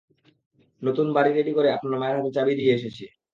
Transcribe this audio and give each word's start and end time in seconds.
নতুন 0.81 1.07
বাড়ি 1.15 1.31
রেডি 1.31 1.51
করে 1.57 1.69
আপনার 1.71 1.99
মায়ের 2.01 2.17
হাতে 2.17 2.31
চাবি 2.37 2.53
দিয়ে 2.59 2.75
এসেছি। 2.77 3.05